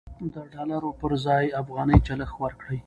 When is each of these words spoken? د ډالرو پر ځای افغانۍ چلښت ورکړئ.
د 0.33 0.35
ډالرو 0.53 0.91
پر 1.01 1.11
ځای 1.25 1.45
افغانۍ 1.61 1.97
چلښت 2.07 2.35
ورکړئ. 2.39 2.77